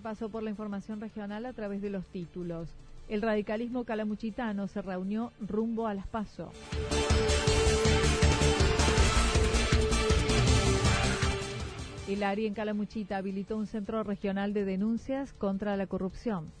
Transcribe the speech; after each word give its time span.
Paso 0.00 0.28
por 0.28 0.42
la 0.42 0.50
información 0.50 1.00
regional 1.00 1.46
a 1.46 1.52
través 1.52 1.80
de 1.80 1.88
los 1.90 2.04
títulos. 2.06 2.68
El 3.08 3.22
radicalismo 3.22 3.84
calamuchitano 3.84 4.66
se 4.68 4.82
reunió 4.82 5.32
rumbo 5.40 5.86
a 5.86 5.94
las 5.94 6.06
PASO. 6.06 6.52
El 12.06 12.22
área 12.22 12.46
en 12.46 12.54
Calamuchita 12.54 13.16
habilitó 13.16 13.56
un 13.56 13.66
centro 13.66 14.02
regional 14.02 14.52
de 14.52 14.64
denuncias 14.64 15.32
contra 15.32 15.76
la 15.76 15.86
corrupción. 15.86 16.52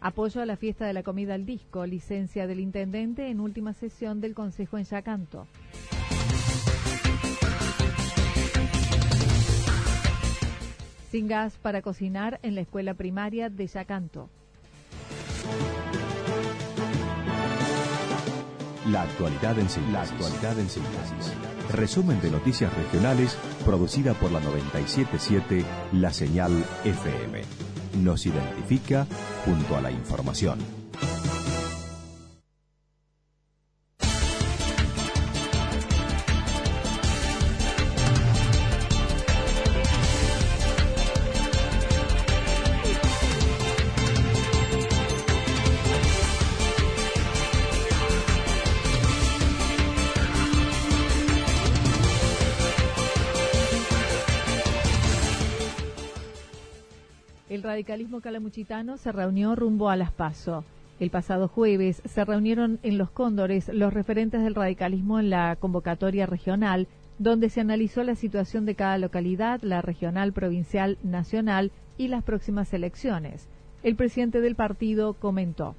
Apoyo 0.00 0.40
a 0.40 0.46
la 0.46 0.56
fiesta 0.56 0.86
de 0.86 0.92
la 0.92 1.02
comida 1.02 1.34
al 1.34 1.46
disco, 1.46 1.86
licencia 1.86 2.46
del 2.46 2.60
intendente 2.60 3.28
en 3.28 3.40
última 3.40 3.72
sesión 3.72 4.20
del 4.20 4.34
Consejo 4.34 4.78
en 4.78 4.84
Yacanto. 4.84 5.46
Sin 11.16 11.28
gas 11.28 11.56
para 11.56 11.80
cocinar 11.80 12.40
en 12.42 12.54
la 12.54 12.60
escuela 12.60 12.92
primaria 12.92 13.48
de 13.48 13.66
Yacanto. 13.66 14.28
La 18.90 19.00
actualidad 19.00 19.58
en 19.58 19.70
síntesis. 19.70 19.92
La 19.94 20.02
actualidad 20.02 20.58
en 20.58 20.68
síntesis. 20.68 21.32
Resumen 21.72 22.20
de 22.20 22.30
noticias 22.30 22.70
regionales 22.76 23.38
producida 23.64 24.12
por 24.12 24.30
la 24.30 24.40
977 24.40 25.64
La 25.94 26.12
Señal 26.12 26.52
FM. 26.84 27.40
Nos 28.02 28.26
identifica 28.26 29.06
junto 29.46 29.74
a 29.74 29.80
la 29.80 29.90
información. 29.90 30.85
Radicalismo 57.66 58.20
calamuchitano 58.20 58.96
se 58.96 59.12
reunió 59.12 59.54
rumbo 59.56 59.90
a 59.90 59.96
las 59.96 60.12
PASO. 60.12 60.64
El 61.00 61.10
pasado 61.10 61.48
jueves 61.48 62.00
se 62.06 62.24
reunieron 62.24 62.78
en 62.82 62.96
Los 62.96 63.10
Cóndores 63.10 63.68
los 63.68 63.92
referentes 63.92 64.42
del 64.42 64.54
radicalismo 64.54 65.18
en 65.18 65.28
la 65.28 65.56
convocatoria 65.56 66.26
regional, 66.26 66.86
donde 67.18 67.50
se 67.50 67.60
analizó 67.60 68.02
la 68.04 68.14
situación 68.14 68.64
de 68.64 68.76
cada 68.76 68.96
localidad, 68.98 69.60
la 69.62 69.82
regional, 69.82 70.32
provincial, 70.32 70.96
nacional 71.02 71.72
y 71.98 72.08
las 72.08 72.22
próximas 72.22 72.72
elecciones. 72.72 73.48
El 73.82 73.96
presidente 73.96 74.40
del 74.40 74.54
partido 74.54 75.14
comentó 75.14 75.74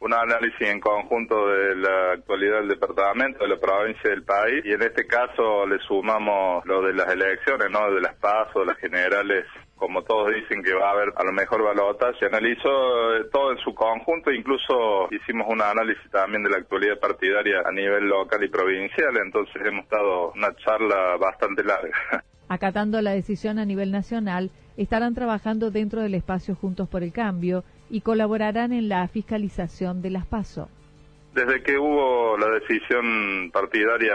un 0.00 0.14
análisis 0.14 0.60
en 0.60 0.78
conjunto 0.78 1.48
de 1.48 1.74
la 1.74 2.12
actualidad 2.12 2.60
del 2.60 2.68
departamento, 2.68 3.42
de 3.42 3.48
la 3.48 3.58
provincia 3.58 4.10
del 4.10 4.22
país, 4.22 4.64
y 4.64 4.72
en 4.72 4.82
este 4.82 5.06
caso 5.06 5.66
le 5.66 5.78
sumamos 5.80 6.64
lo 6.66 6.82
de 6.82 6.92
las 6.92 7.08
elecciones, 7.08 7.68
¿no? 7.72 7.92
De 7.92 8.00
las 8.00 8.14
pasos, 8.16 8.64
las 8.64 8.78
generales 8.78 9.44
como 9.78 10.02
todos 10.02 10.32
dicen 10.34 10.62
que 10.62 10.74
va 10.74 10.88
a 10.88 10.92
haber 10.92 11.12
a 11.16 11.24
lo 11.24 11.32
mejor 11.32 11.62
balotas, 11.62 12.16
se 12.18 12.26
analizó 12.26 13.14
eh, 13.14 13.24
todo 13.32 13.52
en 13.52 13.58
su 13.58 13.74
conjunto, 13.74 14.30
incluso 14.30 15.08
hicimos 15.10 15.46
un 15.48 15.62
análisis 15.62 16.10
también 16.10 16.42
de 16.42 16.50
la 16.50 16.58
actualidad 16.58 16.98
partidaria 16.98 17.62
a 17.64 17.72
nivel 17.72 18.08
local 18.08 18.42
y 18.44 18.48
provincial, 18.48 19.16
entonces 19.24 19.62
hemos 19.64 19.88
dado 19.88 20.32
una 20.32 20.54
charla 20.56 21.16
bastante 21.16 21.62
larga. 21.64 21.92
Acatando 22.48 23.00
la 23.02 23.12
decisión 23.12 23.58
a 23.58 23.64
nivel 23.64 23.92
nacional, 23.92 24.50
estarán 24.76 25.14
trabajando 25.14 25.70
dentro 25.70 26.02
del 26.02 26.14
espacio 26.14 26.54
Juntos 26.54 26.88
por 26.88 27.02
el 27.02 27.12
Cambio 27.12 27.64
y 27.90 28.00
colaborarán 28.00 28.72
en 28.72 28.88
la 28.88 29.06
fiscalización 29.08 30.02
de 30.02 30.10
las 30.10 30.26
PASO. 30.26 30.68
Desde 31.38 31.62
que 31.62 31.78
hubo 31.78 32.36
la 32.36 32.48
decisión 32.48 33.52
partidaria 33.52 34.12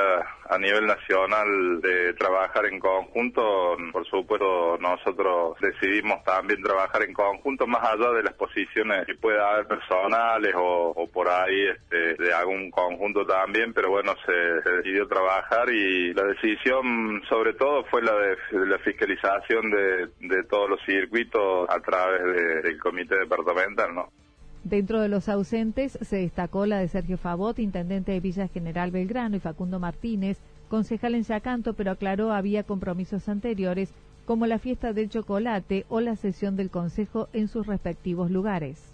a 0.50 0.58
nivel 0.58 0.86
nacional 0.86 1.80
de 1.80 2.14
trabajar 2.16 2.66
en 2.66 2.82
conjunto, 2.82 3.78
por 3.94 4.06
supuesto 4.08 4.78
nosotros 4.82 5.56
decidimos 5.62 6.22
también 6.26 6.62
trabajar 6.62 7.02
en 7.04 7.14
conjunto 7.14 7.66
más 7.66 7.82
allá 7.82 8.12
de 8.12 8.24
las 8.24 8.34
posiciones 8.34 9.06
que 9.06 9.16
pueda 9.16 9.52
haber 9.52 9.68
personales 9.68 10.54
o, 10.58 11.10
por 11.14 11.30
ahí 11.30 11.66
este, 11.66 12.22
de 12.22 12.34
algún 12.34 12.70
conjunto 12.70 13.26
también, 13.26 13.72
pero 13.72 13.90
bueno, 13.92 14.16
se, 14.26 14.72
decidió 14.72 15.08
trabajar 15.08 15.70
y 15.70 16.14
la 16.14 16.24
decisión 16.24 17.22
sobre 17.30 17.54
todo 17.54 17.86
fue 17.86 18.02
la 18.02 18.18
de, 18.18 18.38
la 18.68 18.80
fiscalización 18.80 19.72
de, 19.72 20.44
todos 20.50 20.72
los 20.72 20.82
circuitos 20.86 21.70
a 21.70 21.80
través 21.80 22.64
del 22.64 22.78
comité 22.82 23.16
departamental, 23.18 23.96
¿no? 23.96 24.23
Dentro 24.63 25.01
de 25.01 25.09
los 25.09 25.28
ausentes 25.28 25.97
se 26.01 26.18
destacó 26.18 26.66
la 26.66 26.79
de 26.79 26.88
Sergio 26.88 27.18
Favot, 27.18 27.59
intendente 27.59 28.13
de 28.13 28.22
Villa 28.22 28.47
General 28.47 28.91
Belgrano, 28.91 29.35
y 29.35 29.40
Facundo 29.40 29.79
Martínez, 29.79 30.38
concejal 30.69 31.16
en 31.16 31.24
Yacanto, 31.24 31.74
pero 31.74 31.91
aclaró 31.91 32.31
había 32.31 32.63
compromisos 32.63 33.28
anteriores 33.28 33.94
como 34.25 34.47
la 34.47 34.59
fiesta 34.59 34.94
del 34.94 35.09
chocolate 35.09 35.85
o 35.90 36.00
la 36.00 36.16
sesión 36.16 36.56
del 36.56 36.69
consejo 36.69 37.28
en 37.34 37.50
sus 37.50 37.68
respectivos 37.68 38.31
lugares 38.31 38.93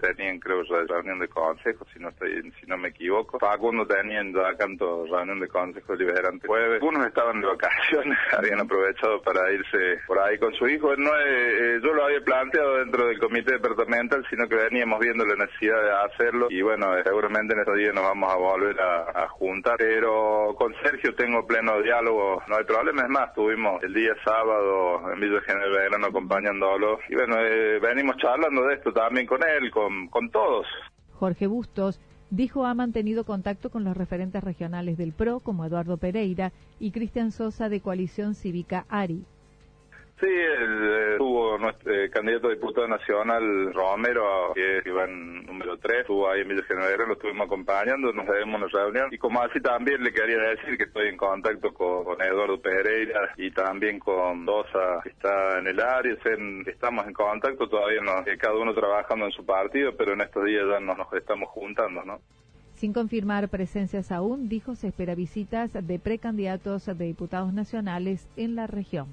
tenían 0.00 0.38
creo 0.38 0.62
reunión 0.86 1.18
de 1.18 1.28
consejo, 1.28 1.86
si 1.92 1.98
no 1.98 2.10
estoy, 2.10 2.50
si 2.60 2.66
no 2.66 2.76
me 2.76 2.88
equivoco. 2.88 3.38
Facundo 3.38 3.86
teniendo 3.86 4.44
acá 4.44 4.58
canto 4.58 5.06
reunión 5.06 5.40
de 5.40 5.48
consejo 5.48 5.96
deliberante 5.96 6.46
jueves. 6.46 6.74
Algunos 6.74 7.06
estaban 7.06 7.40
de 7.40 7.46
vacaciones, 7.46 8.18
habían 8.36 8.60
aprovechado 8.60 9.20
para 9.22 9.50
irse 9.52 10.00
por 10.06 10.18
ahí 10.18 10.38
con 10.38 10.52
su 10.54 10.68
hijo. 10.68 10.94
No 10.96 11.10
eh, 11.18 11.80
yo 11.82 11.92
lo 11.92 12.04
había 12.04 12.20
planteado 12.20 12.78
dentro 12.78 13.06
del 13.06 13.18
comité 13.18 13.52
departamental, 13.52 14.24
sino 14.30 14.48
que 14.48 14.56
veníamos 14.56 14.98
viendo 15.00 15.24
la 15.24 15.36
necesidad 15.36 15.82
de 15.82 15.90
hacerlo 16.12 16.48
y 16.50 16.62
bueno, 16.62 16.96
eh, 16.96 17.02
seguramente 17.04 17.54
en 17.54 17.60
estos 17.60 17.76
días 17.76 17.94
nos 17.94 18.04
vamos 18.04 18.32
a 18.32 18.36
volver 18.36 18.80
a, 18.80 19.28
juntar. 19.28 19.76
Pero 19.78 20.54
con 20.56 20.74
Sergio 20.82 21.14
tengo 21.14 21.46
pleno 21.46 21.80
diálogo, 21.82 22.42
no 22.48 22.56
hay 22.56 22.64
problema. 22.64 23.02
Es 23.02 23.08
más, 23.08 23.32
tuvimos 23.34 23.82
el 23.82 23.94
día 23.94 24.14
sábado 24.24 25.12
en 25.12 25.20
Villa 25.20 25.40
General 25.42 25.70
Belgrano 25.70 26.06
acompañándolo 26.06 26.98
y 27.08 27.14
bueno, 27.14 27.36
eh, 27.40 27.78
venimos 27.78 28.16
charlando 28.16 28.66
de 28.66 28.74
esto 28.74 28.92
también 28.92 29.26
con 29.26 29.42
él, 29.42 29.70
con 29.70 29.87
Jorge 31.12 31.46
Bustos 31.46 32.00
dijo 32.30 32.66
ha 32.66 32.74
mantenido 32.74 33.24
contacto 33.24 33.70
con 33.70 33.84
los 33.84 33.96
referentes 33.96 34.44
regionales 34.44 34.98
del 34.98 35.12
PRO 35.12 35.40
como 35.40 35.64
Eduardo 35.64 35.96
Pereira 35.96 36.52
y 36.78 36.90
Cristian 36.90 37.32
Sosa 37.32 37.68
de 37.68 37.80
Coalición 37.80 38.34
Cívica 38.34 38.86
ARI. 38.88 39.24
Sí, 40.20 40.26
el, 40.26 41.14
eh, 41.14 41.14
tuvo 41.16 41.56
nuestro 41.58 41.94
eh, 41.94 42.10
candidato 42.10 42.48
a 42.48 42.50
diputado 42.50 42.88
nacional 42.88 43.72
Romero, 43.72 44.52
que 44.52 44.82
iba 44.84 45.04
en 45.04 45.46
número 45.46 45.78
3, 45.78 46.00
estuvo 46.00 46.28
ahí 46.28 46.40
en 46.40 46.48
Villa 46.48 46.64
General, 46.64 47.06
lo 47.06 47.12
estuvimos 47.12 47.46
acompañando, 47.46 48.12
nos 48.12 48.26
debemos 48.26 48.60
una 48.60 48.66
reunión. 48.66 49.08
Y 49.12 49.18
como 49.18 49.40
así 49.40 49.60
también 49.60 50.02
le 50.02 50.12
quería 50.12 50.38
decir 50.38 50.76
que 50.76 50.84
estoy 50.84 51.08
en 51.08 51.16
contacto 51.16 51.72
con, 51.72 52.20
Eduardo 52.20 52.60
Pereira 52.60 53.32
y 53.36 53.52
también 53.52 54.00
con 54.00 54.44
Dosa, 54.44 55.00
que 55.04 55.10
está 55.10 55.60
en 55.60 55.68
el 55.68 55.78
área, 55.78 56.16
estamos 56.66 57.06
en 57.06 57.12
contacto, 57.12 57.68
todavía 57.68 58.00
no, 58.00 58.24
cada 58.40 58.56
uno 58.56 58.74
trabajando 58.74 59.26
en 59.26 59.32
su 59.32 59.46
partido, 59.46 59.92
pero 59.96 60.14
en 60.14 60.22
estos 60.22 60.44
días 60.44 60.64
ya 60.68 60.80
nos, 60.80 60.98
nos 60.98 61.12
estamos 61.12 61.48
juntando, 61.50 62.02
¿no? 62.04 62.20
Sin 62.74 62.92
confirmar 62.92 63.48
presencias 63.48 64.10
aún, 64.10 64.48
dijo 64.48 64.74
se 64.74 64.88
espera 64.88 65.14
visitas 65.14 65.72
de 65.72 65.98
precandidatos 66.00 66.86
de 66.86 67.04
diputados 67.04 67.52
nacionales 67.52 68.28
en 68.36 68.56
la 68.56 68.66
región. 68.66 69.06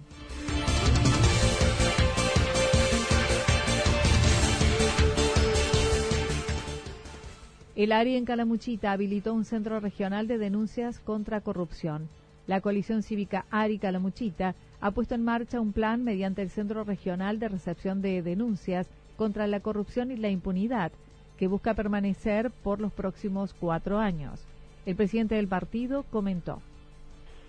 El 7.76 7.92
área 7.92 8.18
en 8.18 8.24
Calamuchita 8.24 8.94
habilitó 8.94 9.34
un 9.34 9.44
centro 9.44 9.82
regional 9.82 10.28
de 10.28 10.38
denuncias 10.38 11.02
contra 11.02 11.42
corrupción. 11.42 12.08
La 12.48 12.62
coalición 12.62 13.04
cívica 13.04 13.46
ARI 13.52 13.80
Calamuchita 13.80 14.56
ha 14.80 14.92
puesto 14.92 15.14
en 15.14 15.26
marcha 15.26 15.60
un 15.60 15.74
plan 15.74 16.02
mediante 16.02 16.42
el 16.42 16.50
Centro 16.50 16.86
Regional 16.86 17.38
de 17.38 17.50
Recepción 17.50 18.02
de 18.02 18.22
Denuncias 18.22 18.88
contra 19.18 19.46
la 19.48 19.60
Corrupción 19.60 20.10
y 20.12 20.16
la 20.16 20.30
Impunidad, 20.30 20.94
que 21.38 21.48
busca 21.48 21.74
permanecer 21.74 22.50
por 22.50 22.80
los 22.80 22.94
próximos 22.94 23.54
cuatro 23.54 24.00
años. 24.00 24.40
El 24.86 24.96
presidente 24.96 25.36
del 25.36 25.50
partido 25.50 26.04
comentó. 26.04 26.62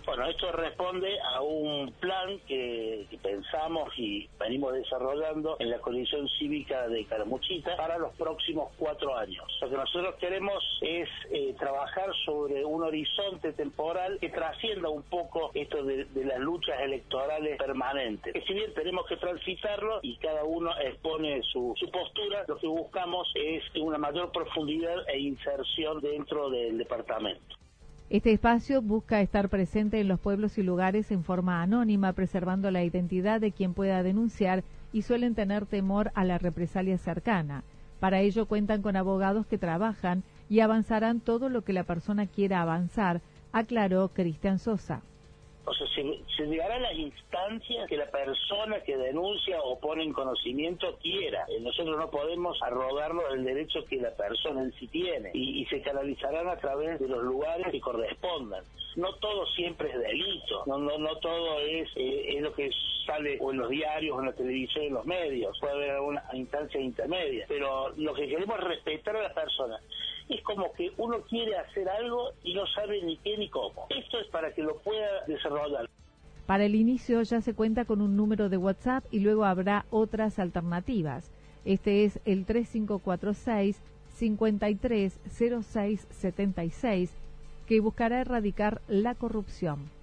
Bueno, 0.07 0.25
esto 0.25 0.49
responde 0.53 1.19
a 1.19 1.41
un 1.41 1.91
plan 1.99 2.39
que, 2.47 3.05
pensamos 3.21 3.89
y 3.97 4.25
venimos 4.39 4.73
desarrollando 4.73 5.57
en 5.59 5.69
la 5.69 5.79
coalición 5.79 6.29
cívica 6.39 6.87
de 6.87 7.03
Caramuchita 7.03 7.75
para 7.75 7.97
los 7.97 8.15
próximos 8.15 8.71
cuatro 8.77 9.17
años. 9.17 9.43
Lo 9.59 9.69
que 9.69 9.75
nosotros 9.75 10.15
queremos 10.15 10.63
es 10.81 11.09
eh, 11.29 11.53
trabajar 11.59 12.09
sobre 12.23 12.63
un 12.63 12.83
horizonte 12.83 13.51
temporal 13.51 14.17
que 14.21 14.29
trascienda 14.29 14.87
un 14.87 15.03
poco 15.03 15.51
esto 15.53 15.83
de, 15.83 16.07
las 16.23 16.39
luchas 16.39 16.79
electorales 16.79 17.57
permanentes. 17.57 18.31
Que 18.31 18.41
si 18.43 18.53
bien 18.53 18.73
tenemos 18.73 19.05
que 19.07 19.17
transitarlo 19.17 19.99
y 20.03 20.15
cada 20.19 20.45
uno 20.45 20.71
expone 20.79 21.43
su, 21.51 21.73
su 21.77 21.91
postura, 21.91 22.45
lo 22.47 22.57
que 22.57 22.67
buscamos 22.67 23.29
es 23.35 23.61
una 23.75 23.97
mayor 23.97 24.31
profundidad 24.31 25.03
e 25.09 25.19
inserción 25.19 25.99
dentro 25.99 26.49
del 26.49 26.77
departamento. 26.77 27.56
Este 28.09 28.31
espacio 28.31 28.81
busca 28.81 29.19
estar 29.19 29.49
presente 29.49 29.99
en 29.99 30.07
los 30.07 30.19
pueblos 30.21 30.57
y 30.57 30.63
lugares 30.63 31.11
en 31.11 31.25
forma 31.25 31.61
anónima, 31.61 32.13
preservando 32.13 32.71
la 32.71 32.83
identidad 32.83 33.41
de 33.41 33.51
quien 33.51 33.73
pueda 33.73 34.01
denunciar 34.01 34.63
y 34.93 35.01
suelen 35.01 35.35
tener 35.35 35.65
temor 35.65 36.11
a 36.15 36.23
la 36.23 36.37
represalia 36.37 36.97
cercana. 36.97 37.63
Para 37.99 38.21
ello 38.21 38.45
cuentan 38.45 38.81
con 38.81 38.95
abogados 38.95 39.45
que 39.45 39.57
trabajan 39.57 40.23
y 40.49 40.61
avanzarán 40.61 41.19
todo 41.19 41.49
lo 41.49 41.63
que 41.63 41.73
la 41.73 41.83
persona 41.83 42.27
quiera 42.27 42.61
avanzar, 42.61 43.19
aclaró 43.51 44.07
Cristian 44.13 44.59
Sosa 44.59 45.01
o 45.67 45.73
sea, 45.73 45.85
se, 45.87 46.61
a 46.61 46.79
las 46.79 46.93
instancias 46.93 47.89
que 47.89 47.97
la 47.97 48.09
persona 48.09 48.79
que 48.83 48.95
denuncia 48.95 49.59
o 49.61 49.77
pone 49.77 50.03
en 50.03 50.13
conocimiento 50.13 50.97
quiera. 51.01 51.45
Eh, 51.49 51.59
nosotros 51.59 51.97
no 51.97 52.09
podemos 52.09 52.57
arrogarnos 52.63 53.25
el 53.33 53.43
derecho 53.43 53.83
que 53.85 53.97
la 53.97 54.11
persona 54.11 54.63
en 54.63 54.71
sí 54.79 54.87
tiene 54.87 55.31
y, 55.33 55.65
se 55.65 55.81
canalizarán 55.81 56.47
a 56.47 56.55
través 56.55 56.97
de 57.01 57.09
los 57.09 57.21
lugares 57.21 57.67
que 57.69 57.81
correspondan. 57.81 58.63
No 58.95 59.13
todo 59.15 59.45
siempre 59.47 59.89
es 59.91 59.99
delito, 59.99 60.63
no 60.65 60.77
no 60.77 60.97
no 60.97 61.17
todo 61.17 61.59
es, 61.59 61.89
eh, 61.97 62.37
es 62.37 62.41
lo 62.41 62.53
que 62.53 62.71
sale 63.05 63.37
o 63.41 63.51
en 63.51 63.57
los 63.57 63.69
diarios, 63.69 64.15
o 64.15 64.21
en 64.21 64.27
la 64.27 64.33
televisión, 64.33 64.85
en 64.85 64.93
los 64.93 65.05
medios. 65.05 65.59
Puede 65.59 65.73
haber 65.73 65.91
alguna 65.91 66.23
instancia 66.31 66.79
intermedia, 66.79 67.45
pero 67.49 67.89
lo 67.97 68.13
que 68.13 68.29
queremos 68.29 68.57
es 68.59 68.63
respetar 68.63 69.17
a 69.17 69.23
la 69.23 69.33
persona 69.33 69.77
es 70.29 70.41
como 70.43 70.71
que 70.73 70.91
uno 70.97 71.21
quiere 71.21 71.57
hacer 71.57 71.89
algo 71.89 72.33
y 72.43 72.53
no 72.53 72.67
sabe 72.67 73.01
ni 73.01 73.17
qué 73.17 73.35
ni 73.37 73.49
cómo. 73.49 73.87
Esto 73.89 74.19
es 74.19 74.27
para 74.27 74.53
que 74.53 74.61
lo 74.63 74.77
pueda 74.77 75.25
desarrollar. 75.27 75.89
Para 76.45 76.65
el 76.65 76.75
inicio 76.75 77.23
ya 77.23 77.41
se 77.41 77.53
cuenta 77.53 77.83
con 77.85 78.01
un 78.01 78.15
número 78.15 78.47
de 78.49 78.57
WhatsApp 78.57 79.03
y 79.11 79.19
luego 79.19 79.43
habrá 79.45 79.85
otras 79.89 80.37
alternativas. 80.39 81.31
Este 81.65 82.05
es 82.05 82.19
el 82.25 82.45
3546 82.45 83.81
530676 84.15 87.13
que 87.67 87.79
buscará 87.81 88.21
erradicar 88.21 88.81
la 88.87 89.15
corrupción 89.15 89.96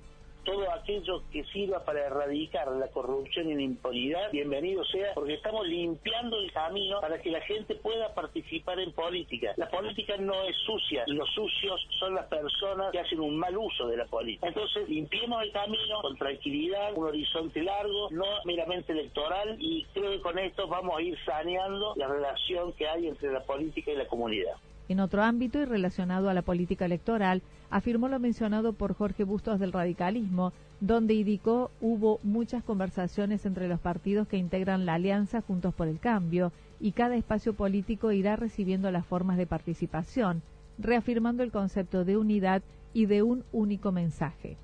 todo 0.44 0.70
aquello 0.72 1.22
que 1.32 1.44
sirva 1.44 1.84
para 1.84 2.06
erradicar 2.06 2.70
la 2.72 2.88
corrupción 2.88 3.50
y 3.50 3.54
la 3.54 3.62
impunidad, 3.62 4.30
bienvenido 4.30 4.84
sea, 4.84 5.14
porque 5.14 5.34
estamos 5.34 5.66
limpiando 5.66 6.38
el 6.38 6.52
camino 6.52 7.00
para 7.00 7.20
que 7.20 7.30
la 7.30 7.40
gente 7.42 7.74
pueda 7.76 8.14
participar 8.14 8.78
en 8.78 8.92
política. 8.92 9.52
La 9.56 9.68
política 9.68 10.16
no 10.18 10.42
es 10.44 10.56
sucia, 10.66 11.04
los 11.06 11.28
sucios 11.30 11.80
son 11.98 12.14
las 12.14 12.26
personas 12.26 12.92
que 12.92 13.00
hacen 13.00 13.20
un 13.20 13.36
mal 13.36 13.56
uso 13.56 13.86
de 13.86 13.96
la 13.96 14.04
política. 14.06 14.48
Entonces, 14.48 14.88
limpiemos 14.88 15.42
el 15.42 15.52
camino 15.52 16.02
con 16.02 16.16
tranquilidad, 16.16 16.92
un 16.94 17.06
horizonte 17.06 17.62
largo, 17.62 18.08
no 18.10 18.26
meramente 18.44 18.92
electoral, 18.92 19.56
y 19.58 19.84
creo 19.94 20.10
que 20.12 20.20
con 20.20 20.38
esto 20.38 20.68
vamos 20.68 20.98
a 20.98 21.02
ir 21.02 21.18
saneando 21.24 21.94
la 21.96 22.08
relación 22.08 22.72
que 22.74 22.86
hay 22.86 23.08
entre 23.08 23.32
la 23.32 23.42
política 23.44 23.92
y 23.92 23.96
la 23.96 24.06
comunidad. 24.06 24.54
En 24.88 25.00
otro 25.00 25.22
ámbito 25.22 25.58
y 25.60 25.64
relacionado 25.64 26.28
a 26.28 26.34
la 26.34 26.42
política 26.42 26.84
electoral, 26.84 27.42
afirmó 27.70 28.08
lo 28.08 28.18
mencionado 28.18 28.72
por 28.74 28.94
Jorge 28.94 29.24
Bustos 29.24 29.58
del 29.58 29.72
radicalismo, 29.72 30.52
donde 30.80 31.14
indicó 31.14 31.70
hubo 31.80 32.20
muchas 32.22 32.62
conversaciones 32.62 33.46
entre 33.46 33.68
los 33.68 33.80
partidos 33.80 34.28
que 34.28 34.36
integran 34.36 34.84
la 34.84 34.94
alianza 34.94 35.40
Juntos 35.40 35.72
por 35.74 35.88
el 35.88 35.98
Cambio 35.98 36.52
y 36.80 36.92
cada 36.92 37.16
espacio 37.16 37.54
político 37.54 38.12
irá 38.12 38.36
recibiendo 38.36 38.90
las 38.90 39.06
formas 39.06 39.38
de 39.38 39.46
participación, 39.46 40.42
reafirmando 40.78 41.42
el 41.42 41.50
concepto 41.50 42.04
de 42.04 42.16
unidad 42.16 42.62
y 42.92 43.06
de 43.06 43.22
un 43.22 43.44
único 43.52 43.90
mensaje 43.90 44.56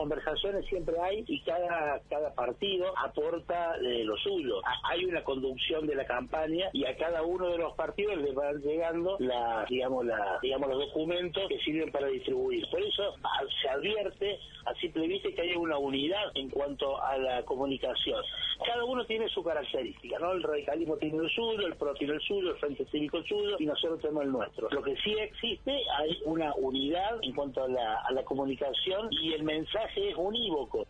conversaciones 0.00 0.64
siempre 0.64 0.96
hay 0.98 1.24
y 1.28 1.42
cada, 1.42 2.00
cada 2.08 2.32
partido 2.34 2.90
aporta 2.96 3.76
de 3.78 4.02
lo 4.04 4.16
suyo. 4.16 4.62
Hay 4.84 5.04
una 5.04 5.22
conducción 5.22 5.86
de 5.86 5.94
la 5.94 6.06
campaña 6.06 6.70
y 6.72 6.86
a 6.86 6.96
cada 6.96 7.22
uno 7.22 7.50
de 7.50 7.58
los 7.58 7.74
partidos 7.74 8.16
les 8.16 8.34
van 8.34 8.62
llegando 8.62 9.18
la, 9.18 9.66
digamos, 9.68 10.06
la, 10.06 10.38
digamos, 10.40 10.70
los 10.70 10.86
documentos 10.86 11.46
que 11.50 11.58
sirven 11.58 11.92
para 11.92 12.06
distribuir. 12.06 12.64
Por 12.70 12.80
eso 12.80 13.14
se 13.60 13.68
advierte 13.68 14.38
a 14.64 14.74
simple 14.76 15.20
que 15.20 15.42
hay 15.42 15.54
una 15.54 15.76
unidad 15.76 16.30
en 16.34 16.48
cuanto 16.48 17.02
a 17.02 17.18
la 17.18 17.42
comunicación. 17.44 18.24
Cada 18.66 18.84
uno 18.84 19.04
tiene 19.06 19.28
su 19.28 19.42
característica, 19.42 20.18
¿no? 20.18 20.32
El 20.32 20.42
radicalismo 20.42 20.96
tiene 20.96 21.18
el 21.18 21.30
suyo, 21.30 21.66
el 21.66 21.76
PRO 21.76 21.94
tiene 21.94 22.14
el 22.14 22.20
suyo, 22.20 22.50
el 22.50 22.56
Frente 22.56 22.84
Cívico 22.86 23.18
el 23.18 23.24
suyo 23.24 23.56
y 23.58 23.66
nosotros 23.66 24.00
tenemos 24.00 24.24
el 24.24 24.32
nuestro. 24.32 24.68
Lo 24.70 24.82
que 24.82 24.94
sí 24.96 25.12
existe, 25.18 25.72
hay 25.98 26.20
una 26.24 26.54
unidad 26.56 27.18
en 27.22 27.34
cuanto 27.34 27.64
a 27.64 27.68
la, 27.68 28.00
a 28.02 28.12
la 28.12 28.22
comunicación 28.22 29.08
y 29.10 29.32
el 29.32 29.44
mensaje 29.44 30.10
es 30.10 30.16
unívoco. 30.16 30.86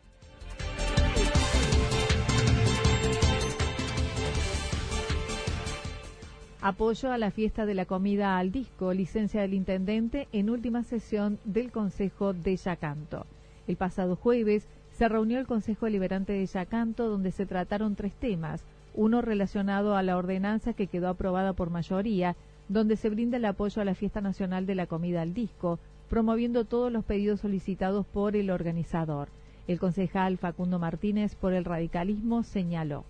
Apoyo 6.62 7.10
a 7.10 7.18
la 7.18 7.30
fiesta 7.30 7.64
de 7.64 7.74
la 7.74 7.86
comida 7.86 8.36
al 8.36 8.52
disco, 8.52 8.92
licencia 8.92 9.40
del 9.40 9.54
intendente 9.54 10.28
en 10.32 10.50
última 10.50 10.82
sesión 10.82 11.38
del 11.44 11.72
Consejo 11.72 12.34
de 12.34 12.56
Yacanto. 12.56 13.26
El 13.66 13.76
pasado 13.76 14.16
jueves 14.16 14.68
se 15.00 15.08
reunió 15.08 15.38
el 15.38 15.46
Consejo 15.46 15.88
Liberante 15.88 16.34
de 16.34 16.44
Yacanto 16.44 17.08
donde 17.08 17.32
se 17.32 17.46
trataron 17.46 17.96
tres 17.96 18.12
temas, 18.12 18.62
uno 18.94 19.22
relacionado 19.22 19.96
a 19.96 20.02
la 20.02 20.18
ordenanza 20.18 20.74
que 20.74 20.88
quedó 20.88 21.08
aprobada 21.08 21.54
por 21.54 21.70
mayoría, 21.70 22.36
donde 22.68 22.96
se 22.96 23.08
brinda 23.08 23.38
el 23.38 23.46
apoyo 23.46 23.80
a 23.80 23.86
la 23.86 23.94
fiesta 23.94 24.20
nacional 24.20 24.66
de 24.66 24.74
la 24.74 24.86
comida 24.86 25.22
al 25.22 25.32
disco, 25.32 25.78
promoviendo 26.10 26.66
todos 26.66 26.92
los 26.92 27.02
pedidos 27.02 27.40
solicitados 27.40 28.04
por 28.04 28.36
el 28.36 28.50
organizador. 28.50 29.28
El 29.66 29.80
concejal 29.80 30.36
Facundo 30.36 30.78
Martínez 30.78 31.34
por 31.34 31.54
el 31.54 31.64
radicalismo 31.64 32.42
señaló. 32.42 33.06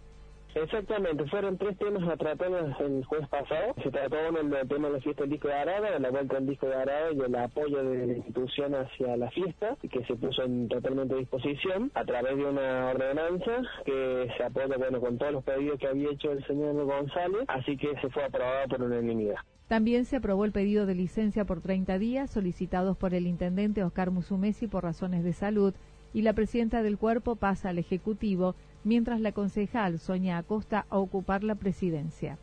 Exactamente, 0.54 1.25
fueron 1.26 1.57
tres 1.59 1.78
temas 1.78 2.09
a 2.09 2.16
tratar 2.16 2.50
el 2.80 3.04
jueves 3.04 3.28
pasado. 3.28 3.75
Se 3.83 3.90
trató 3.90 4.16
uno 4.28 4.40
el 4.40 4.69
tema 4.69 4.88
de 4.88 4.95
la 4.95 5.00
fiesta 5.00 5.23
del 5.23 5.30
disco 5.30 5.49
de 5.49 5.54
Arada, 5.54 5.90
de 5.92 6.00
la 6.00 6.11
vuelta 6.11 6.35
del 6.37 6.47
disco 6.47 6.66
de 6.66 6.75
Arada 6.75 7.12
y 7.12 7.21
el 7.21 7.35
apoyo 7.37 7.85
de 7.85 8.07
la 8.07 8.12
institución 8.14 8.75
hacia 8.75 9.16
la 9.16 9.30
fiesta, 9.30 9.76
que 9.90 10.04
se 10.04 10.16
puso 10.16 10.42
en 10.42 10.69
totalmente 10.69 11.14
disposición 11.14 11.90
a 11.95 12.04
través 12.04 12.37
de 12.37 12.45
una 12.45 12.88
ordenanza 12.88 13.62
que 13.85 14.28
se 14.37 14.45
apoya 14.45 14.76
bueno 14.76 15.00
con 15.00 15.19
todos 15.19 15.33
los 15.33 15.45
pedidos 15.45 15.78
que 15.78 15.87
había 15.87 16.11
hecho 16.11 16.33
el 16.33 16.45
señor 16.47 16.75
González, 16.85 17.45
así 17.49 17.76
que 17.76 17.95
se 18.00 18.09
fue 18.11 18.25
aprobado 18.25 18.69
por 18.69 18.83
unanimidad. 18.83 19.37
También 19.69 20.04
se 20.04 20.16
aprobó 20.16 20.45
el 20.45 20.52
pedido 20.52 20.85
de 20.85 20.97
licencia 20.97 21.45
por 21.45 21.61
30 21.61 21.99
días 21.99 22.30
solicitados 22.30 22.97
por 22.97 23.14
el 23.14 23.28
intendente 23.28 23.85
Oscar 23.85 24.11
Musumesi 24.11 24.66
por 24.66 24.83
razones 24.83 25.23
de 25.23 25.33
salud 25.33 25.75
y 26.12 26.23
la 26.23 26.33
presidenta 26.33 26.83
del 26.83 26.99
cuerpo 26.99 27.37
pasa 27.37 27.69
al 27.69 27.78
Ejecutivo, 27.78 28.57
mientras 28.84 29.20
la 29.20 29.32
concejal 29.32 29.99
Sonia 29.99 30.38
Acosta 30.38 30.87
a 30.90 30.99
ocupar 30.99 31.44
la 31.44 31.54
presidencia 31.54 32.38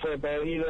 fue 0.00 0.18
pedido 0.18 0.64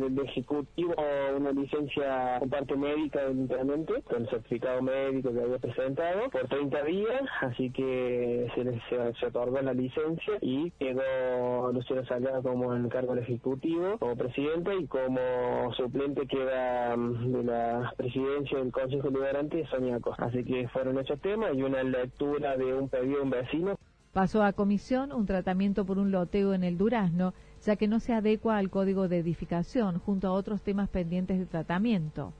del 0.00 0.18
Ejecutivo 0.18 0.94
una 1.36 1.52
licencia 1.52 2.36
por 2.40 2.48
parte 2.50 2.76
médica 2.76 3.20
intendente, 3.30 4.02
con 4.02 4.22
el 4.22 4.28
certificado 4.28 4.82
médico 4.82 5.32
que 5.32 5.40
había 5.40 5.58
presentado, 5.58 6.30
por 6.30 6.46
30 6.48 6.82
días, 6.84 7.22
así 7.40 7.70
que 7.70 8.48
se, 8.54 8.64
les, 8.64 8.82
se, 9.18 9.26
otorgó 9.26 9.60
la 9.60 9.72
licencia 9.72 10.34
y 10.40 10.70
quedó 10.72 11.72
Luciano 11.72 12.04
Salgado 12.06 12.42
como 12.42 12.74
el 12.74 12.88
cargo 12.88 13.14
del 13.14 13.24
Ejecutivo, 13.24 13.98
como 13.98 14.16
presidente, 14.16 14.76
y 14.76 14.86
como 14.86 15.72
suplente 15.76 16.26
queda 16.26 16.96
mm, 16.96 17.32
de 17.32 17.44
la 17.44 17.92
presidencia 17.96 18.58
del 18.58 18.72
Consejo 18.72 19.08
Liberante 19.08 19.66
Sonia 19.66 19.98
Costa. 20.00 20.26
Así 20.26 20.44
que 20.44 20.68
fueron 20.68 20.98
esos 20.98 21.20
temas 21.20 21.54
y 21.54 21.62
una 21.62 21.82
lectura 21.82 22.56
de 22.56 22.74
un 22.74 22.88
pedido 22.88 23.16
de 23.16 23.22
un 23.22 23.30
vecino. 23.30 23.78
Pasó 24.14 24.44
a 24.44 24.52
comisión 24.52 25.10
un 25.10 25.26
tratamiento 25.26 25.84
por 25.84 25.98
un 25.98 26.12
loteo 26.12 26.54
en 26.54 26.62
el 26.62 26.78
Durazno 26.78 27.34
ya 27.66 27.74
que 27.74 27.88
no 27.88 27.98
se 27.98 28.12
adecua 28.12 28.58
al 28.58 28.70
código 28.70 29.08
de 29.08 29.18
edificación 29.18 29.98
junto 29.98 30.28
a 30.28 30.32
otros 30.32 30.62
temas 30.62 30.88
pendientes 30.88 31.36
de 31.36 31.46
tratamiento. 31.46 32.32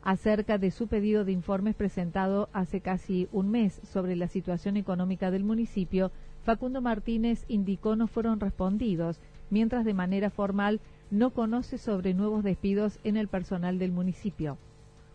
Acerca 0.00 0.58
de 0.58 0.70
su 0.70 0.86
pedido 0.86 1.24
de 1.24 1.32
informes 1.32 1.74
presentado 1.74 2.48
hace 2.52 2.80
casi 2.80 3.26
un 3.32 3.50
mes 3.50 3.80
sobre 3.82 4.14
la 4.14 4.28
situación 4.28 4.76
económica 4.76 5.32
del 5.32 5.42
municipio, 5.42 6.12
Facundo 6.44 6.80
Martínez 6.80 7.44
indicó 7.48 7.96
no 7.96 8.06
fueron 8.06 8.38
respondidos, 8.38 9.18
mientras 9.50 9.84
de 9.84 9.94
manera 9.94 10.30
formal 10.30 10.80
no 11.10 11.30
conoce 11.30 11.78
sobre 11.78 12.14
nuevos 12.14 12.44
despidos 12.44 13.00
en 13.02 13.16
el 13.16 13.26
personal 13.26 13.80
del 13.80 13.90
municipio. 13.90 14.56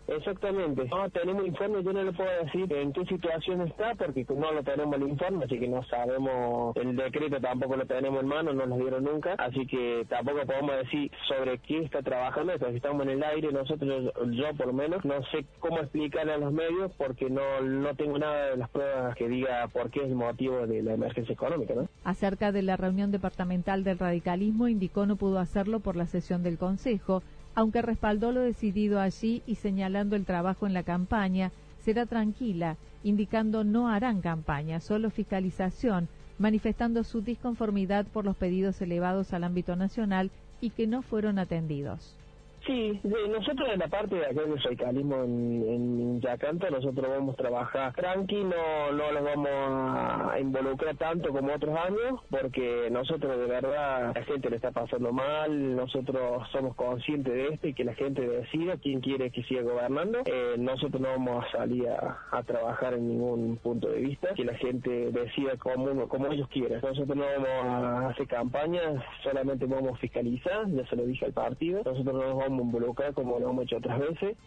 Exactamente. 0.07 0.85
No 0.85 1.09
tenemos 1.09 1.45
informe, 1.45 1.83
yo 1.83 1.93
no 1.93 2.03
le 2.03 2.11
puedo 2.11 2.29
decir 2.43 2.71
en 2.73 2.91
qué 2.93 3.05
situación 3.05 3.61
está 3.61 3.95
porque 3.95 4.25
no 4.29 4.51
lo 4.51 4.63
tenemos 4.63 4.95
el 4.95 5.07
informe, 5.07 5.45
así 5.45 5.59
que 5.59 5.67
no 5.67 5.83
sabemos, 5.85 6.75
el 6.75 6.95
decreto 6.95 7.39
tampoco 7.39 7.77
lo 7.77 7.85
tenemos 7.85 8.21
en 8.21 8.27
mano, 8.27 8.53
no 8.53 8.65
nos 8.65 8.79
dieron 8.79 9.03
nunca, 9.03 9.33
así 9.37 9.65
que 9.65 10.05
tampoco 10.09 10.45
podemos 10.45 10.75
decir 10.77 11.11
sobre 11.27 11.57
qué 11.59 11.79
está 11.79 12.01
trabajando, 12.01 12.53
si 12.57 12.75
estamos 12.75 13.03
en 13.03 13.09
el 13.11 13.23
aire, 13.23 13.51
nosotros, 13.51 14.11
yo 14.31 14.53
por 14.55 14.67
lo 14.67 14.73
menos, 14.73 15.03
no 15.05 15.23
sé 15.31 15.45
cómo 15.59 15.79
explicarle 15.79 16.33
a 16.33 16.37
los 16.37 16.51
medios 16.51 16.91
porque 16.97 17.29
no, 17.29 17.61
no 17.61 17.95
tengo 17.95 18.17
nada 18.19 18.51
de 18.51 18.57
las 18.57 18.69
pruebas 18.69 19.15
que 19.15 19.27
diga 19.27 19.67
por 19.69 19.89
qué 19.89 20.01
es 20.01 20.07
el 20.07 20.15
motivo 20.15 20.67
de 20.67 20.83
la 20.83 20.93
emergencia 20.93 21.33
económica. 21.33 21.73
¿no? 21.73 21.87
Acerca 22.03 22.51
de 22.51 22.61
la 22.61 22.77
reunión 22.77 23.11
departamental 23.11 23.83
del 23.83 23.99
radicalismo, 23.99 24.67
indicó 24.67 25.05
no 25.05 25.15
pudo 25.15 25.39
hacerlo 25.39 25.79
por 25.79 25.95
la 25.95 26.05
sesión 26.07 26.43
del 26.43 26.57
Consejo, 26.57 27.23
aunque 27.55 27.81
respaldó 27.81 28.31
lo 28.31 28.41
decidido 28.41 28.99
allí 28.99 29.43
y 29.45 29.55
señalando 29.55 30.15
el 30.15 30.25
trabajo 30.25 30.65
en 30.65 30.73
la 30.73 30.83
campaña, 30.83 31.51
será 31.79 32.05
tranquila, 32.05 32.77
indicando 33.03 33.63
no 33.63 33.89
harán 33.89 34.21
campaña, 34.21 34.79
solo 34.79 35.09
fiscalización, 35.09 36.07
manifestando 36.39 37.03
su 37.03 37.21
disconformidad 37.21 38.05
por 38.07 38.25
los 38.25 38.35
pedidos 38.35 38.81
elevados 38.81 39.33
al 39.33 39.43
ámbito 39.43 39.75
nacional 39.75 40.31
y 40.61 40.71
que 40.71 40.87
no 40.87 41.01
fueron 41.01 41.39
atendidos. 41.39 42.15
Sí, 42.65 42.99
nosotros 43.03 43.67
en 43.73 43.79
la 43.79 43.87
parte 43.87 44.15
de 44.15 44.25
aquel 44.25 44.57
radicalismo 44.57 45.23
en, 45.23 45.63
en 45.67 46.21
Yacanto, 46.21 46.69
nosotros 46.69 47.09
vamos 47.09 47.33
a 47.33 47.37
trabajar 47.37 47.93
tranqui, 47.93 48.41
no, 48.43 48.91
no 48.93 49.11
los 49.11 49.23
vamos 49.23 49.49
a 49.49 50.39
involucrar 50.39 50.95
tanto 50.95 51.29
como 51.31 51.53
otros 51.53 51.77
años, 51.77 52.21
porque 52.29 52.87
nosotros 52.89 53.37
de 53.37 53.45
verdad 53.47 54.13
la 54.15 54.23
gente 54.23 54.49
le 54.49 54.55
está 54.55 54.71
pasando 54.71 55.11
mal, 55.11 55.75
nosotros 55.75 56.47
somos 56.51 56.75
conscientes 56.75 57.33
de 57.33 57.47
esto 57.49 57.67
y 57.67 57.73
que 57.73 57.83
la 57.83 57.95
gente 57.95 58.21
decida 58.25 58.77
quién 58.77 59.01
quiere 59.01 59.29
que 59.29 59.43
siga 59.43 59.61
gobernando. 59.61 60.19
Eh, 60.25 60.55
nosotros 60.57 61.01
no 61.01 61.09
vamos 61.09 61.45
a 61.45 61.51
salir 61.51 61.89
a, 61.89 62.43
trabajar 62.43 62.93
en 62.93 63.07
ningún 63.07 63.57
punto 63.57 63.87
de 63.87 63.99
vista, 63.99 64.33
que 64.35 64.43
la 64.43 64.55
gente 64.55 65.11
decida 65.11 65.55
como, 65.57 66.07
como 66.07 66.27
ellos 66.27 66.47
quieran. 66.49 66.81
Nosotros 66.81 67.15
no 67.15 67.23
vamos 67.23 67.49
a 67.65 68.09
hacer 68.09 68.27
campañas, 68.27 69.03
solamente 69.23 69.65
vamos 69.65 69.93
a 69.93 69.97
fiscalizar, 69.97 70.67
ya 70.69 70.85
se 70.87 70.95
lo 70.95 71.05
dije 71.05 71.25
al 71.25 71.33
partido, 71.33 71.81
nosotros 71.85 72.13
no 72.13 72.27
nos 72.27 72.37
vamos 72.37 72.52
involucrar 72.61 73.13
como 73.13 73.39
lo 73.39 73.49
hemos 73.49 73.65
hecho 73.65 73.77
otras 73.77 73.99
veces. 73.99 74.37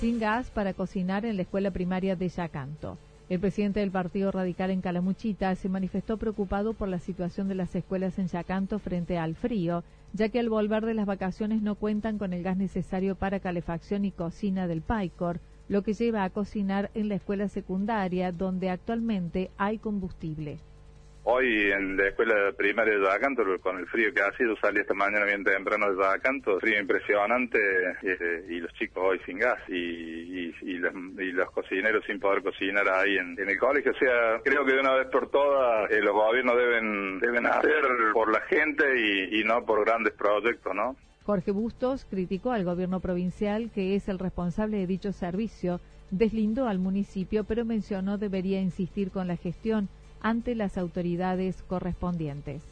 Sin 0.00 0.18
gas 0.18 0.50
para 0.50 0.74
cocinar 0.74 1.24
en 1.24 1.36
la 1.36 1.42
escuela 1.42 1.70
primaria 1.70 2.14
de 2.14 2.28
Yacanto. 2.28 2.98
El 3.30 3.40
presidente 3.40 3.80
del 3.80 3.90
Partido 3.90 4.30
Radical 4.30 4.70
en 4.70 4.82
Calamuchita 4.82 5.54
se 5.54 5.70
manifestó 5.70 6.18
preocupado 6.18 6.74
por 6.74 6.88
la 6.88 6.98
situación 6.98 7.48
de 7.48 7.54
las 7.54 7.74
escuelas 7.74 8.18
en 8.18 8.28
Yacanto 8.28 8.78
frente 8.78 9.16
al 9.16 9.34
frío, 9.34 9.82
ya 10.12 10.28
que 10.28 10.38
al 10.38 10.50
volver 10.50 10.84
de 10.84 10.92
las 10.92 11.06
vacaciones 11.06 11.62
no 11.62 11.74
cuentan 11.74 12.18
con 12.18 12.34
el 12.34 12.42
gas 12.42 12.58
necesario 12.58 13.14
para 13.14 13.40
calefacción 13.40 14.04
y 14.04 14.10
cocina 14.10 14.66
del 14.66 14.82
PAICOR, 14.82 15.40
lo 15.68 15.82
que 15.82 15.94
lleva 15.94 16.24
a 16.24 16.30
cocinar 16.30 16.90
en 16.94 17.08
la 17.08 17.16
escuela 17.16 17.48
secundaria 17.48 18.32
donde 18.32 18.70
actualmente 18.70 19.50
hay 19.56 19.78
combustible. 19.78 20.58
Hoy 21.26 21.72
en 21.72 21.96
la 21.96 22.08
escuela 22.08 22.52
primaria 22.54 22.98
de 22.98 23.02
Yacanto, 23.02 23.44
con 23.62 23.78
el 23.78 23.86
frío 23.86 24.12
que 24.12 24.20
ha 24.20 24.30
sido, 24.36 24.54
salí 24.56 24.80
esta 24.80 24.92
mañana 24.92 25.24
bien 25.24 25.42
temprano 25.42 25.90
de 25.90 25.96
Yacanto, 25.96 26.60
frío 26.60 26.78
impresionante 26.78 27.58
eh, 28.02 28.44
y 28.46 28.60
los 28.60 28.70
chicos 28.74 29.02
hoy 29.02 29.20
sin 29.24 29.38
gas 29.38 29.58
y, 29.68 30.52
los, 31.32 31.50
cocineros 31.50 32.04
sin 32.04 32.20
poder 32.20 32.42
cocinar 32.42 32.86
ahí 32.90 33.16
en, 33.16 33.38
el 33.38 33.58
colegio. 33.58 33.92
O 33.92 33.98
sea, 33.98 34.38
creo 34.44 34.66
que 34.66 34.72
de 34.72 34.80
una 34.80 34.96
vez 34.96 35.06
por 35.06 35.30
todas 35.30 35.90
eh, 35.90 36.02
los 36.02 36.12
gobiernos 36.12 36.58
deben, 36.58 37.18
deben 37.20 37.46
hacer 37.46 37.82
por 38.12 38.30
la 38.30 38.40
gente 38.42 38.84
y, 38.94 39.40
y 39.40 39.44
no 39.44 39.64
por 39.64 39.82
grandes 39.82 40.12
proyectos, 40.12 40.74
¿no? 40.74 40.94
Jorge 41.24 41.52
Bustos 41.52 42.06
criticó 42.08 42.52
al 42.52 42.64
gobierno 42.64 43.00
provincial, 43.00 43.70
que 43.70 43.96
es 43.96 44.08
el 44.08 44.18
responsable 44.18 44.78
de 44.78 44.86
dicho 44.86 45.12
servicio, 45.12 45.80
deslindó 46.10 46.68
al 46.68 46.78
municipio, 46.78 47.44
pero 47.44 47.64
mencionó 47.64 48.18
debería 48.18 48.60
insistir 48.60 49.10
con 49.10 49.26
la 49.26 49.36
gestión 49.36 49.88
ante 50.20 50.54
las 50.54 50.76
autoridades 50.76 51.62
correspondientes. 51.62 52.62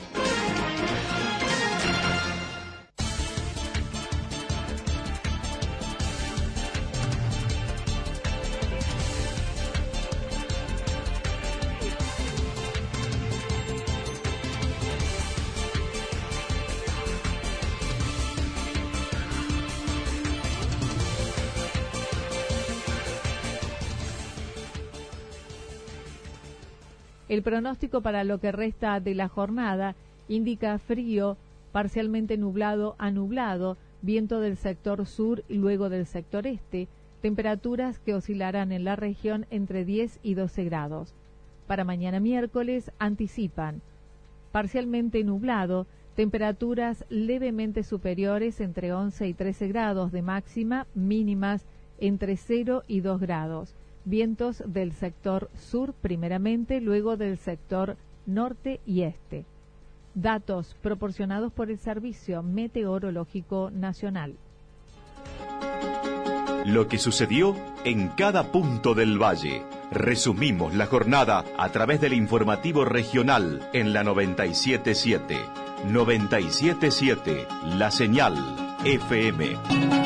El 27.31 27.43
pronóstico 27.43 28.01
para 28.01 28.25
lo 28.25 28.41
que 28.41 28.51
resta 28.51 28.99
de 28.99 29.15
la 29.15 29.29
jornada 29.29 29.95
indica 30.27 30.77
frío, 30.79 31.37
parcialmente 31.71 32.35
nublado 32.35 32.97
a 32.97 33.09
nublado, 33.09 33.77
viento 34.01 34.41
del 34.41 34.57
sector 34.57 35.05
sur 35.05 35.41
y 35.47 35.53
luego 35.53 35.87
del 35.87 36.05
sector 36.05 36.45
este, 36.45 36.89
temperaturas 37.21 37.99
que 37.99 38.15
oscilarán 38.15 38.73
en 38.73 38.83
la 38.83 38.97
región 38.97 39.45
entre 39.49 39.85
10 39.85 40.19
y 40.23 40.33
12 40.33 40.65
grados. 40.65 41.13
Para 41.67 41.85
mañana 41.85 42.19
miércoles 42.19 42.91
anticipan 42.99 43.81
parcialmente 44.51 45.23
nublado, 45.23 45.87
temperaturas 46.17 47.05
levemente 47.07 47.83
superiores 47.83 48.59
entre 48.59 48.91
11 48.91 49.29
y 49.29 49.33
13 49.33 49.69
grados 49.69 50.11
de 50.11 50.21
máxima, 50.21 50.85
mínimas 50.95 51.63
entre 51.97 52.35
0 52.35 52.83
y 52.89 52.99
2 52.99 53.21
grados 53.21 53.73
vientos 54.05 54.63
del 54.65 54.93
sector 54.93 55.49
sur 55.57 55.93
primeramente, 55.93 56.81
luego 56.81 57.17
del 57.17 57.37
sector 57.37 57.97
norte 58.25 58.79
y 58.85 59.03
este. 59.03 59.45
Datos 60.13 60.75
proporcionados 60.81 61.53
por 61.53 61.69
el 61.69 61.77
Servicio 61.77 62.43
Meteorológico 62.43 63.71
Nacional. 63.71 64.35
Lo 66.65 66.87
que 66.87 66.99
sucedió 66.99 67.55
en 67.85 68.09
cada 68.09 68.51
punto 68.51 68.93
del 68.93 69.21
valle. 69.21 69.63
Resumimos 69.91 70.75
la 70.75 70.85
jornada 70.85 71.43
a 71.57 71.69
través 71.69 71.99
del 71.99 72.13
informativo 72.13 72.85
regional 72.85 73.67
en 73.73 73.93
la 73.93 74.03
977. 74.03 75.37
977, 75.85 77.47
la 77.77 77.89
señal 77.89 78.35
FM. 78.85 80.00